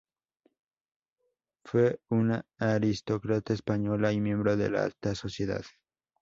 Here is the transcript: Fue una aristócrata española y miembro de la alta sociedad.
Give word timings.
Fue 1.63 1.99
una 2.09 2.43
aristócrata 2.57 3.53
española 3.53 4.11
y 4.11 4.19
miembro 4.19 4.57
de 4.57 4.71
la 4.71 4.85
alta 4.85 5.13
sociedad. 5.13 5.61